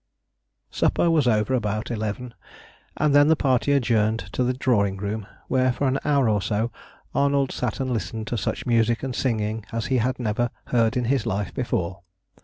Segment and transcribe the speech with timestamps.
[0.71, 2.33] Supper was over about eleven,
[2.97, 6.71] and then the party adjourned to the drawing room, where for an hour or so
[7.13, 11.05] Arnold sat and listened to such music and singing as he had never heard in
[11.05, 12.01] his life before.